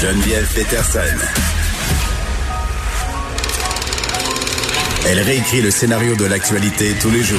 [0.00, 1.00] Geneviève Peterson.
[5.06, 7.38] Elle réécrit le scénario de l'actualité tous les jours.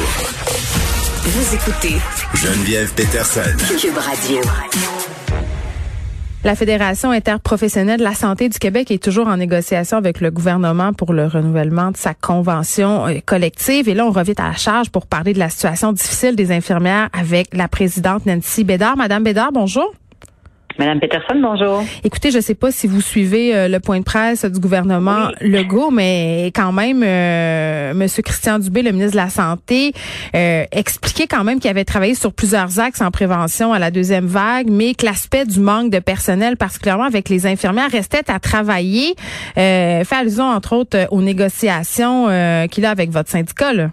[1.24, 1.96] Vous écoutez
[2.36, 3.42] Geneviève Peterson.
[3.80, 4.42] Cube Radio.
[6.44, 10.94] La Fédération interprofessionnelle de la santé du Québec est toujours en négociation avec le gouvernement
[10.94, 13.90] pour le renouvellement de sa convention euh, collective.
[13.90, 17.10] Et là, on revient à la charge pour parler de la situation difficile des infirmières
[17.12, 18.98] avec la présidente Nancy Bédard.
[18.98, 19.92] Madame Bédard, bonjour.
[20.78, 21.84] Madame Peterson, bonjour.
[22.04, 25.30] Écoutez, je ne sais pas si vous suivez euh, le point de presse du gouvernement
[25.42, 29.94] Legault, mais quand même, euh, Monsieur Christian Dubé, le ministre de la Santé,
[30.36, 34.26] euh, expliquait quand même qu'il avait travaillé sur plusieurs axes en prévention à la deuxième
[34.26, 39.16] vague, mais que l'aspect du manque de personnel, particulièrement avec les infirmières, restait à travailler.
[39.58, 42.28] Euh, fait allusion, entre autres, aux négociations
[42.70, 43.74] qu'il a avec votre syndicat.
[43.74, 43.90] Là.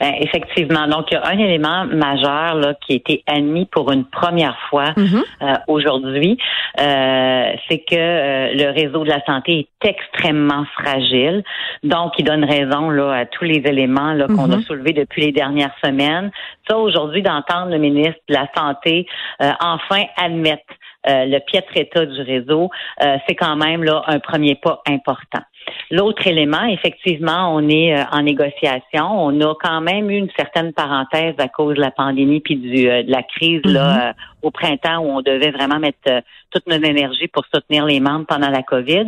[0.00, 0.86] Ben, effectivement.
[0.88, 4.58] Donc, il y a un élément majeur là, qui a été admis pour une première
[4.70, 5.22] fois Mhm.
[5.42, 6.38] euh, aujourd'hui,
[6.80, 11.42] euh, c'est que euh, le réseau de la santé est extrêmement fragile.
[11.82, 14.54] Donc, il donne raison là, à tous les éléments là, qu'on Mhm.
[14.54, 16.30] a soulevés depuis les dernières semaines.
[16.68, 19.06] Ça, aujourd'hui, d'entendre le ministre de la Santé
[19.42, 20.62] euh, enfin admettre
[21.06, 22.70] euh, le piètre état du réseau,
[23.02, 25.42] euh, c'est quand même là un premier pas important.
[25.90, 29.04] L'autre élément, effectivement, on est euh, en négociation.
[29.04, 32.88] On a quand même eu une certaine parenthèse à cause de la pandémie puis du,
[32.88, 34.12] euh, de la crise là, euh,
[34.42, 38.50] au printemps où on devait vraiment mettre toute notre énergie pour soutenir les membres pendant
[38.50, 39.06] la COVID.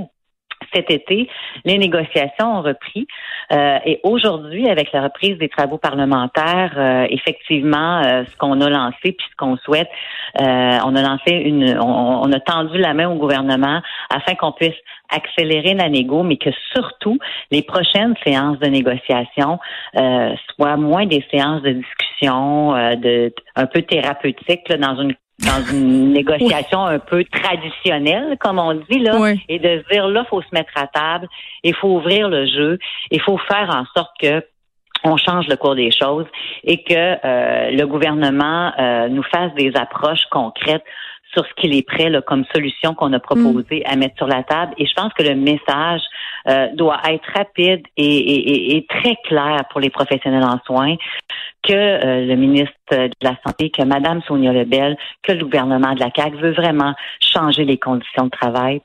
[0.74, 1.28] Cet été,
[1.64, 3.06] les négociations ont repris.
[3.52, 8.68] Euh, et aujourd'hui, avec la reprise des travaux parlementaires, euh, effectivement, euh, ce qu'on a
[8.68, 9.88] lancé puis ce qu'on souhaite,
[10.40, 14.52] euh, on a lancé une, on, on a tendu la main au gouvernement afin qu'on
[14.52, 14.74] puisse
[15.10, 17.18] accélérer la négo, mais que surtout
[17.50, 19.58] les prochaines séances de négociation
[19.96, 25.62] euh, soient moins des séances de discussion, euh, de un peu thérapeutiques dans une dans
[25.70, 29.40] une négociation un peu traditionnelle, comme on dit là, Oui.
[29.48, 31.28] et de se dire là, faut se mettre à table,
[31.62, 32.78] il faut ouvrir le jeu,
[33.10, 34.42] il faut faire en sorte que
[35.04, 36.24] on change le cours des choses
[36.64, 40.82] et que euh, le gouvernement euh, nous fasse des approches concrètes
[41.34, 44.42] sur ce qu'il est prêt là, comme solution qu'on a proposé à mettre sur la
[44.42, 44.72] table.
[44.78, 46.00] Et je pense que le message
[46.48, 50.94] euh, doit être rapide et, et- et- et très clair pour les professionnels en soins
[51.66, 56.00] que euh, le ministre de la Santé, que Mme Sonia Lebel, que le gouvernement de
[56.00, 58.80] la CAQ veut vraiment changer les conditions de travail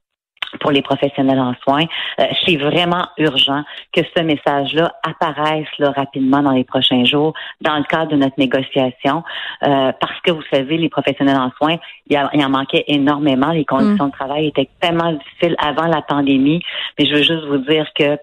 [0.59, 1.85] pour les professionnels en soins.
[2.19, 7.77] Euh, c'est vraiment urgent que ce message-là apparaisse là, rapidement dans les prochains jours dans
[7.77, 9.23] le cadre de notre négociation
[9.65, 11.77] euh, parce que vous savez, les professionnels en soins,
[12.07, 13.51] il, y a- il en manquait énormément.
[13.51, 16.61] Les conditions de travail étaient tellement difficiles avant la pandémie.
[16.99, 18.17] Mais je veux juste vous dire que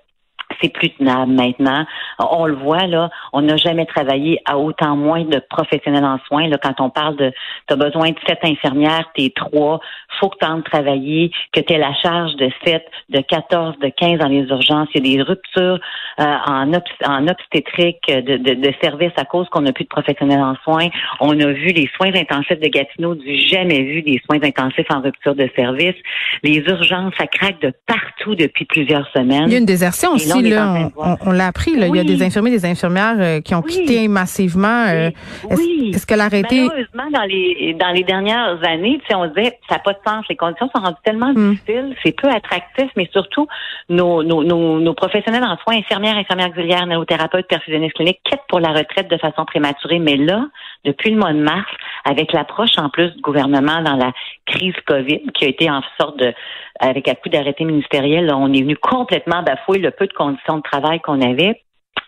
[0.60, 1.84] c'est plus tenable maintenant.
[2.18, 6.48] On le voit là, on n'a jamais travaillé à autant moins de professionnels en soins.
[6.48, 7.32] Là, quand on parle de,
[7.66, 9.80] tu as besoin de sept infirmières, t'es trois,
[10.20, 13.88] faut que tu de travailler, que tu aies la charge de sept, de 14, de
[13.88, 14.88] 15 dans les urgences.
[14.94, 15.78] Il y a des ruptures
[16.20, 16.72] euh, en,
[17.06, 20.88] en obstétrique de, de, de services à cause qu'on n'a plus de professionnels en soins.
[21.20, 25.00] On a vu les soins intensifs de Gatineau, du jamais vu des soins intensifs en
[25.00, 25.96] rupture de service.
[26.42, 29.44] Les urgences, ça craque de partout depuis plusieurs semaines.
[29.46, 31.36] Il y a une désertion aussi, on là.
[31.38, 31.86] l'a appris, là.
[31.88, 33.72] Il y a des infirmiers, des infirmières euh, qui ont Oui.
[33.72, 34.84] quitté massivement.
[34.88, 35.10] euh,
[35.50, 35.92] est-ce, oui.
[35.94, 36.62] est-ce que l'arrêté.
[36.68, 40.24] Malheureusement, dans les dans les dernières années, on disait ça n'a pas de sens.
[40.30, 41.50] Les conditions sont rendues tellement Hmm.
[41.52, 43.46] difficiles, c'est peu attractif, mais surtout
[43.88, 48.60] nos, nos, nos, nos professionnels en soins, infirmières, infirmières auxiliaires, néothérapeutes, perfusionnistes cliniques, quittent pour
[48.60, 49.98] la retraite de façon prématurée.
[49.98, 50.46] Mais là,
[50.84, 51.70] depuis le mois de mars,
[52.04, 54.12] avec l'approche en plus du gouvernement dans la
[54.46, 56.32] crise COVID, qui a été en sorte de
[56.80, 60.58] avec un coup d'arrêté ministériel, là, on est venu complètement bafouer le peu de conditions
[60.58, 61.62] de travail qu'on avait.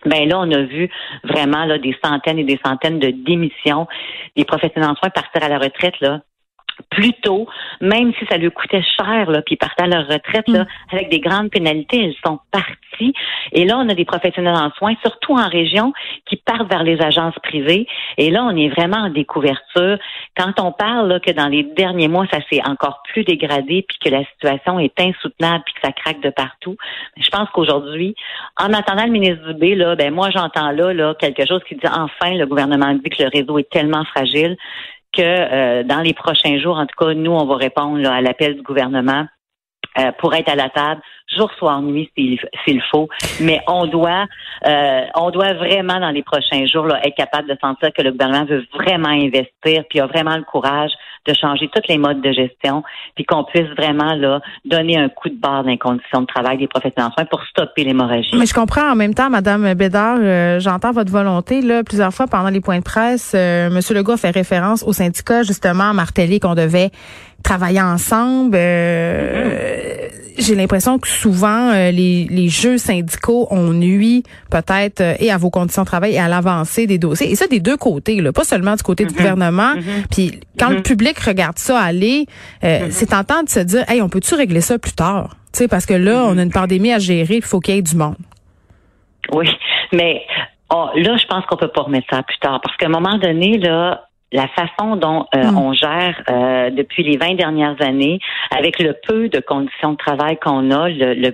[0.05, 0.89] Ben là, on a vu
[1.23, 3.87] vraiment là des centaines et des centaines de démissions
[4.35, 6.21] des professionnels en soins partir à la retraite là
[6.89, 7.47] plus tôt,
[7.79, 11.09] même si ça lui coûtait cher, là, puis ils partaient à leur retraite, là, avec
[11.09, 13.13] des grandes pénalités, ils sont partis.
[13.51, 15.93] Et là, on a des professionnels en soins, surtout en région,
[16.25, 17.87] qui partent vers les agences privées.
[18.17, 19.97] Et là, on est vraiment en découverture.
[20.37, 23.97] Quand on parle là, que dans les derniers mois, ça s'est encore plus dégradé, puis
[24.03, 26.77] que la situation est insoutenable, puis que ça craque de partout,
[27.17, 28.15] je pense qu'aujourd'hui,
[28.59, 31.87] en attendant le ministre Dubé, là, ben moi, j'entends là, là quelque chose qui dit
[31.87, 34.57] enfin, le gouvernement dit que le réseau est tellement fragile
[35.13, 38.55] que euh, dans les prochains jours, en tout cas, nous, on va répondre à l'appel
[38.55, 39.27] du gouvernement
[39.97, 41.01] euh, pour être à la table
[41.37, 43.07] jour, soir, nuit s'il faut.
[43.39, 44.25] Mais on doit,
[44.65, 48.11] euh, on doit vraiment dans les prochains jours là, être capable de sentir que le
[48.11, 50.91] gouvernement veut vraiment investir, puis a vraiment le courage
[51.27, 52.83] de changer tous les modes de gestion,
[53.15, 56.57] puis qu'on puisse vraiment là donner un coup de barre dans les conditions de travail
[56.57, 58.35] des professionnels en soins pour stopper l'hémorragie.
[58.35, 61.61] Mais je comprends en même temps, Madame Bédard, euh, j'entends votre volonté.
[61.61, 64.93] Là, plusieurs fois pendant les points de presse, euh, Monsieur Legault a fait référence au
[64.93, 66.89] syndicat justement à marteler qu'on devait
[67.43, 68.55] travailler ensemble.
[68.55, 69.80] Euh,
[70.37, 75.37] j'ai l'impression que souvent euh, les, les jeux syndicaux ont nuit peut-être euh, et à
[75.37, 77.31] vos conditions de travail et à l'avancée des dossiers.
[77.31, 79.73] Et ça des deux côtés, là, pas seulement du côté du gouvernement.
[80.09, 82.25] Puis quand le public regarde ça aller,
[82.61, 85.35] c'est tentant de se dire, hey, on peut-tu régler ça plus tard?
[85.53, 87.77] Tu sais, parce que là, on a une pandémie à gérer, il faut qu'il y
[87.77, 88.15] ait du monde.
[89.31, 89.47] Oui,
[89.91, 90.23] mais
[90.73, 93.17] oh, là, je pense qu'on peut pas remettre ça plus tard parce qu'à un moment
[93.17, 95.57] donné, là, la façon dont euh, hmm.
[95.57, 98.19] on gère euh, depuis les 20 dernières années,
[98.55, 101.31] avec le peu de conditions de travail qu'on a, le,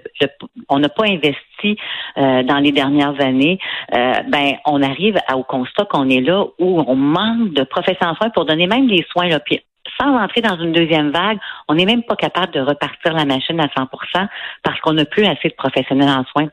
[0.69, 1.77] on n'a pas investi
[2.17, 3.59] euh, dans les dernières années,
[3.91, 8.29] ben on arrive au constat qu'on est là où on manque de professionnels en soins
[8.29, 9.27] pour donner même des soins.
[9.27, 9.61] Là, puis
[9.99, 13.59] sans entrer dans une deuxième vague, on n'est même pas capable de repartir la machine
[13.59, 14.27] à 100%
[14.63, 16.49] parce qu'on n'a plus assez de professionnels en soins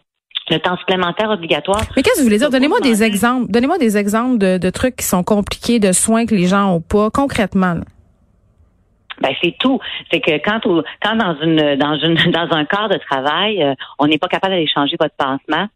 [0.50, 1.82] le temps supplémentaire obligatoire.
[1.96, 2.50] Mais qu'est-ce que vous voulez dire?
[2.50, 3.50] Donnez-moi des exemples.
[3.50, 7.10] Donnez-moi des exemples de, trucs qui sont compliqués, de soins que les gens ont pas,
[7.10, 7.76] concrètement.
[9.20, 9.78] Ben c'est tout.
[10.10, 10.60] C'est que quand
[11.00, 14.54] quand dans une dans une dans un corps de travail, euh, on n'est pas capable
[14.54, 15.68] d'aller changer votre pansement,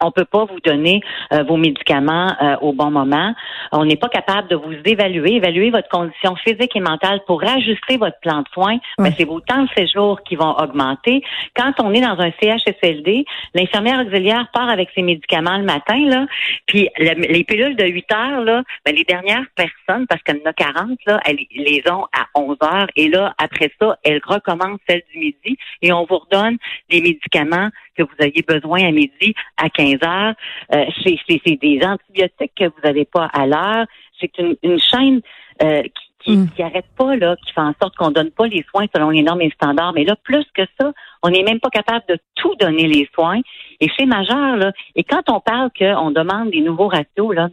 [0.00, 1.00] on peut pas vous donner
[1.32, 3.34] euh, vos médicaments euh, au bon moment.
[3.72, 7.96] On n'est pas capable de vous évaluer, évaluer votre condition physique et mentale pour ajuster
[7.96, 8.78] votre plan de soins.
[8.98, 11.22] Ben, c'est vos temps de séjour qui vont augmenter.
[11.54, 16.26] Quand on est dans un CHSLD, l'infirmière auxiliaire part avec ses médicaments le matin, là,
[16.66, 20.52] puis les pilules de 8 heures, là, ben, les dernières personnes, parce qu'elle en a
[20.52, 22.86] 40, là, elles les ont à 11 heures.
[22.96, 26.56] Et là, après ça, elles recommencent celles du midi et on vous redonne
[26.90, 30.34] les médicaments que vous ayez besoin à midi à 15 heures.
[30.74, 33.86] Euh, c'est des antibiotiques que vous n'avez pas à l'heure.
[34.20, 35.20] C'est une, chaîne
[35.62, 35.82] euh,
[36.24, 36.50] qui, mm.
[36.50, 39.22] qui, arrête pas là, qui fait en sorte qu'on donne pas les soins selon les
[39.22, 39.92] normes et les standards.
[39.92, 43.40] Mais là, plus que ça, on n'est même pas capable de tout donner les soins.
[43.80, 44.72] Et c'est majeur là.
[44.94, 47.48] Et quand on parle qu'on demande des nouveaux ratios là,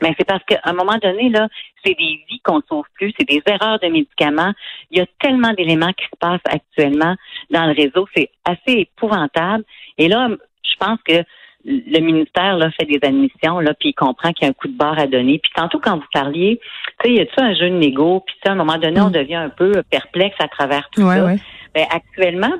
[0.00, 1.48] mais c'est parce qu'à un moment donné, là,
[1.84, 4.52] c'est des vies qu'on ne sauve plus, c'est des erreurs de médicaments.
[4.90, 7.14] Il y a tellement d'éléments qui se passent actuellement
[7.50, 9.64] dans le réseau, c'est assez épouvantable.
[9.98, 10.28] Et là,
[10.62, 11.22] je pense que
[11.64, 14.66] le ministère là fait des admissions là puis il comprend qu'il y a un coup
[14.66, 17.40] de barre à donner puis tantôt quand vous parliez tu sais il y a tu
[17.40, 18.24] un jeu de négo?
[18.26, 19.12] Puis à un moment donné on mm.
[19.12, 21.36] devient un peu perplexe à travers tout ça
[21.74, 22.52] Ben, actuellement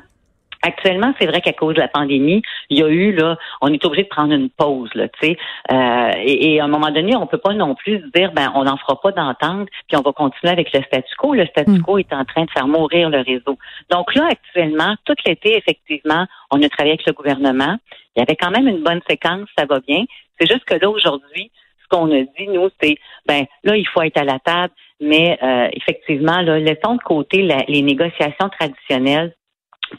[0.65, 3.85] Actuellement, c'est vrai qu'à cause de la pandémie, il y a eu là, on est
[3.85, 5.39] obligé de prendre une pause là, tu sais.
[5.73, 8.65] Euh, et, à un moment donné, on peut pas non plus se dire ben on
[8.65, 11.35] n'en fera pas d'entente, puis on va continuer avec le statu quo.
[11.35, 11.83] Le statu hmm.
[11.83, 13.59] quo est en train de faire mourir le réseau.
[13.91, 17.77] Donc là, actuellement, tout l'été, effectivement, on a travaillé avec le gouvernement.
[18.15, 20.05] Il y avait quand même une bonne séquence, ça va bien.
[20.39, 21.51] C'est juste que là aujourd'hui,
[21.83, 25.39] ce qu'on a dit nous, c'est ben là il faut être à la table, mais
[25.43, 29.35] euh, effectivement là, laissons de côté les négociations traditionnelles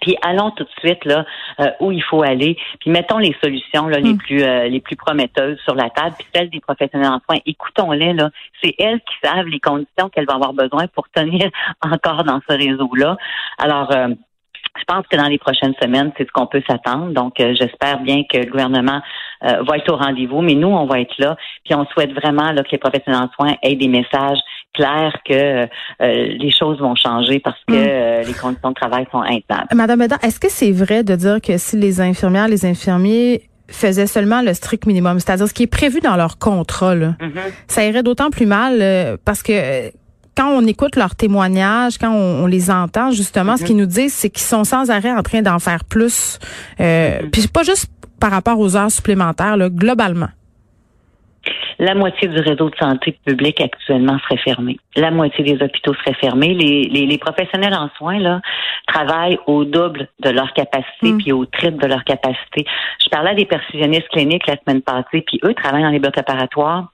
[0.01, 1.25] puis allons tout de suite là
[1.59, 4.17] euh, où il faut aller, puis mettons les solutions là, les hmm.
[4.17, 8.13] plus euh, les plus prometteuses sur la table, puis celles des professionnels en soins, écoutons-les
[8.13, 8.29] là,
[8.61, 11.49] c'est elles qui savent les conditions qu'elles vont avoir besoin pour tenir
[11.81, 13.17] encore dans ce réseau-là.
[13.57, 14.09] Alors euh,
[14.77, 17.11] je pense que dans les prochaines semaines, c'est ce qu'on peut s'attendre.
[17.13, 19.01] Donc, j'espère bien que le gouvernement
[19.41, 21.37] va être au rendez-vous, mais nous, on va être là.
[21.63, 24.39] Puis, on souhaite vraiment là, que les professionnels en soins aient des messages
[24.73, 25.67] clair que euh,
[25.99, 27.87] les choses vont changer parce que mm.
[27.87, 29.67] euh, les conditions de travail sont intenses.
[29.73, 34.07] Madame Bédard, est-ce que c'est vrai de dire que si les infirmières, les infirmiers faisaient
[34.07, 37.17] seulement le strict minimum, c'est-à-dire ce qui est prévu dans leur contrat, mm-hmm.
[37.67, 39.91] ça irait d'autant plus mal euh, parce que
[40.35, 43.67] quand on écoute leurs témoignages, quand on, les entend, justement, ce mm-hmm.
[43.67, 46.39] qu'ils nous disent, c'est qu'ils sont sans arrêt en train d'en faire plus.
[46.79, 47.29] Euh, mm-hmm.
[47.29, 47.87] Puis pas juste
[48.19, 50.29] par rapport aux heures supplémentaires, là, globalement
[51.79, 54.77] la moitié du réseau de santé publique actuellement serait fermé.
[54.95, 56.53] La moitié des hôpitaux seraient fermés.
[56.53, 58.41] Les, les, professionnels en soins là
[58.87, 61.17] travaillent au double de leur capacité mm.
[61.17, 62.65] puis au triple de leur capacité.
[63.03, 66.17] Je parlais à des perfusionnistes cliniques la semaine passée, puis eux travaillent dans les blocs
[66.17, 66.93] opératoires.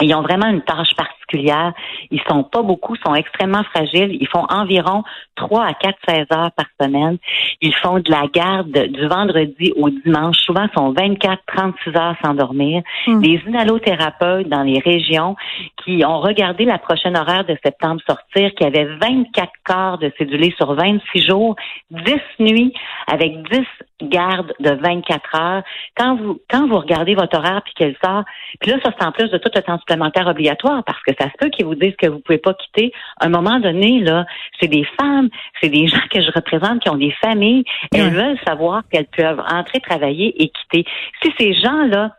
[0.00, 1.16] Ils ont vraiment une tâche particulière.
[1.32, 4.16] Ils sont pas beaucoup, sont extrêmement fragiles.
[4.20, 5.02] Ils font environ
[5.36, 7.18] 3 à 4, 16 heures par semaine.
[7.60, 10.38] Ils font de la garde du vendredi au dimanche.
[10.38, 12.82] Souvent, sont 24, 36 heures sans dormir.
[13.06, 15.36] Les inhalothérapeutes dans les régions
[15.84, 20.54] qui ont regardé la prochaine horaire de septembre sortir, qui avait 24 quarts de cédulés
[20.56, 21.56] sur 26 jours,
[21.90, 22.72] 10 nuits
[23.10, 23.60] avec 10
[24.02, 25.62] gardes de 24 heures.
[25.96, 28.24] Quand vous, quand vous regardez votre horaire puis qu'elle sort,
[28.60, 31.26] puis là, ça c'est en plus de tout le temps supplémentaire obligatoire parce que ça
[31.30, 32.92] se peut qu'ils vous disent que vous pouvez pas quitter.
[33.20, 34.26] À un moment donné, là,
[34.60, 35.28] c'est des femmes,
[35.60, 37.64] c'est des gens que je représente qui ont des familles.
[37.94, 40.84] Elles veulent savoir qu'elles peuvent entrer travailler et quitter.
[41.22, 42.12] Si ces gens-là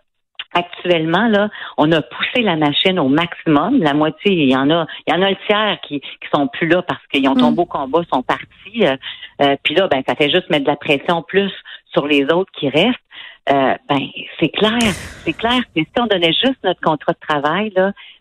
[0.53, 3.79] actuellement là, on a poussé la machine au maximum.
[3.79, 6.47] La moitié, il y en a, il y en a le tiers qui qui sont
[6.47, 7.39] plus là parce qu'ils ont mm.
[7.39, 8.85] tombé au combat, sont partis.
[8.85, 8.95] Euh,
[9.41, 11.51] euh, puis là, ben ça fait juste mettre de la pression plus
[11.97, 12.99] sur les autres qui restent.
[13.49, 13.99] Euh, ben
[14.41, 14.77] c'est clair,
[15.23, 17.71] c'est clair que si on donnait juste notre contrat de travail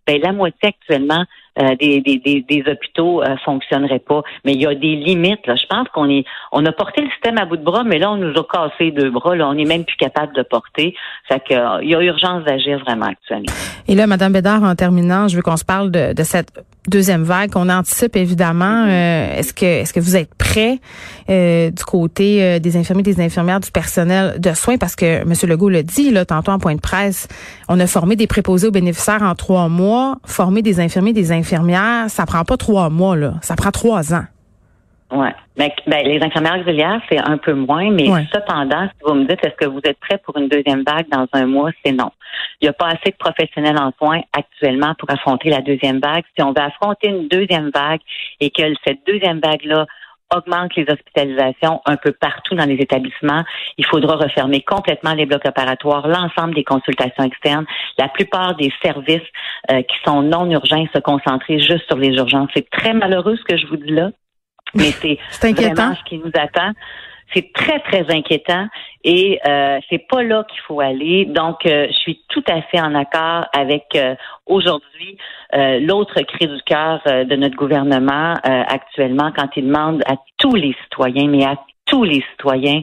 [0.06, 1.24] ben la moitié actuellement
[1.58, 4.22] euh, des, des, hôpitaux euh, fonctionneraient pas.
[4.44, 5.40] Mais il y a des limites.
[5.46, 8.12] Je pense qu'on est, on a porté le système à bout de bras, mais là,
[8.12, 9.32] on nous a cassé deux bras.
[9.32, 10.94] On n'est même plus capable de porter.
[11.26, 13.52] Fait que, euh, il y a urgence d'agir vraiment actuellement.
[13.88, 16.52] Et là, Madame Bédard, en terminant, je veux qu'on se parle de cette
[16.88, 18.86] deuxième vague qu'on anticipe évidemment.
[18.86, 19.38] Mm-hmm.
[19.38, 20.80] est-ce que est-ce que vous êtes prêts
[21.28, 24.78] du côté des infirmiers, des infirmières, du personnel de soins?
[24.78, 25.32] Parce que M.
[25.44, 27.28] Legault l'a dit là tantôt en point de presse,
[27.68, 32.08] on a formé des préposés aux bénéficiaires en trois mois, former des infirmiers, des infirmières,
[32.08, 34.24] ça prend pas trois mois là, ça prend trois ans.
[35.12, 35.28] Oui.
[35.56, 39.44] Ben, ben, les infirmières auxiliaires, c'est un peu moins, mais cependant, si vous me dites
[39.44, 42.10] est-ce que vous êtes prêt pour une deuxième vague dans un mois, c'est non.
[42.60, 46.24] Il n'y a pas assez de professionnels en soins actuellement pour affronter la deuxième vague.
[46.36, 48.00] Si on veut affronter une deuxième vague
[48.40, 49.86] et que cette deuxième vague-là
[50.34, 53.44] augmente les hospitalisations un peu partout dans les établissements.
[53.78, 57.66] Il faudra refermer complètement les blocs opératoires, l'ensemble des consultations externes,
[57.98, 59.20] la plupart des services
[59.70, 62.50] euh, qui sont non urgents, se concentrer juste sur les urgences.
[62.54, 64.10] C'est très malheureux ce que je vous dis là,
[65.02, 66.72] mais c'est vraiment ce qui nous attend.
[67.34, 68.68] C'est très, très inquiétant
[69.02, 71.24] et euh, c'est pas là qu'il faut aller.
[71.24, 74.14] Donc, euh, je suis tout à fait en accord avec euh,
[74.46, 75.18] aujourd'hui
[75.54, 80.74] euh, l'autre cri du cœur de notre gouvernement actuellement quand il demande à tous les
[80.84, 81.56] citoyens, mais à
[81.86, 82.82] tous les citoyens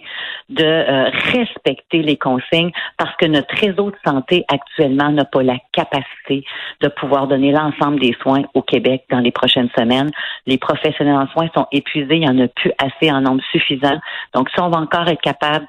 [0.50, 5.58] de euh, respecter les consignes parce que notre réseau de santé actuellement n'a pas la
[5.72, 6.46] capacité
[6.82, 10.12] de pouvoir donner l'ensemble des soins au Québec dans les prochaines semaines.
[10.46, 14.00] Les professionnels en soins sont épuisés, il n'y en a plus assez en nombre suffisant.
[14.34, 15.68] Donc, si on va encore être capable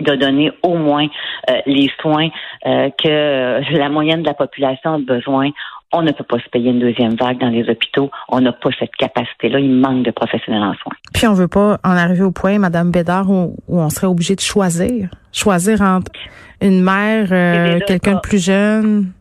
[0.00, 1.06] de donner au moins
[1.50, 2.28] euh, les soins
[2.66, 5.50] euh, que la moyenne de la population a besoin,
[5.92, 8.10] on ne peut pas se payer une deuxième vague dans les hôpitaux.
[8.28, 9.58] On n'a pas cette capacité-là.
[9.58, 10.92] Il manque de professionnels en soins.
[11.12, 14.40] Puis on veut pas en arriver au point, Madame Bédard, où, on serait obligé de
[14.40, 15.10] choisir.
[15.32, 16.12] Choisir entre
[16.60, 19.12] une mère, euh, quelqu'un de plus jeune.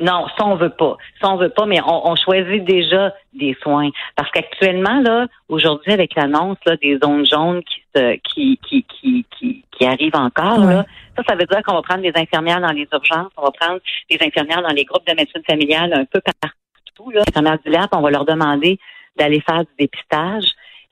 [0.00, 0.96] Non, ça on veut pas.
[1.20, 6.14] Ça on veut pas, mais on, choisit déjà des soins parce qu'actuellement là, aujourd'hui avec
[6.14, 10.84] l'annonce des zones jaunes qui se, qui qui qui qui, qui arrivent encore là,
[11.16, 13.80] ça, ça veut dire qu'on va prendre des infirmières dans les urgences, on va prendre
[14.10, 17.10] des infirmières dans les groupes de médecine familiale un peu partout.
[17.10, 17.20] Là.
[17.20, 18.78] Les infirmières du LAP, on va leur demander
[19.16, 20.46] d'aller faire du dépistage.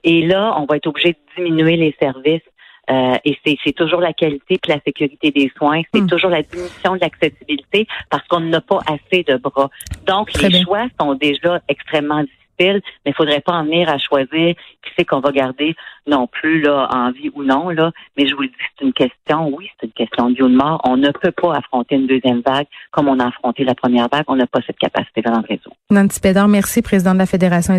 [0.05, 2.43] Et là, on va être obligé de diminuer les services.
[2.93, 5.81] Euh, et c'est toujours la qualité et la sécurité des soins.
[5.95, 6.09] C'est hmm.
[6.09, 9.71] toujours la diminution de l'accessibilité parce qu'on n'a pas assez de bras.
[10.07, 14.55] Donc, les choix sont déjà extrêmement difficiles mais il faudrait pas en venir à choisir
[14.55, 15.75] qui c'est qu'on va garder
[16.07, 17.91] non plus là en vie ou non là.
[18.17, 20.49] Mais je vous le dis, c'est une question, oui, c'est une question de vie ou
[20.49, 20.81] de mort.
[20.85, 24.25] On ne peut pas affronter une deuxième vague comme on a affronté la première vague.
[24.29, 25.71] On n'a pas cette capacité dans le réseau.
[25.91, 27.75] Nancy Pédard, merci, présidente de la Fédération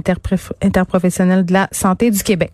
[0.62, 2.52] interprofessionnelle de la santé du Québec.